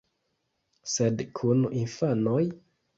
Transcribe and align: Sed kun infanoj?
Sed 0.95 1.23
kun 1.41 1.65
infanoj? 1.85 2.45